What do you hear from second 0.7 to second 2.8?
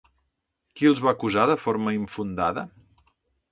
Qui els va acusar de forma infundada?